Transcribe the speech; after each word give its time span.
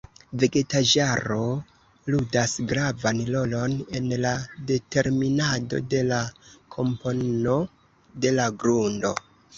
Vegetaĵaro 0.43 1.35
ludas 2.13 2.55
gravan 2.71 3.21
rolon 3.35 3.75
en 3.99 4.09
la 4.23 4.31
determinado 4.71 5.83
de 5.93 6.01
la 6.09 6.23
kompono 6.77 7.59
de 8.25 8.33
la 8.41 8.49
grundo. 8.65 9.17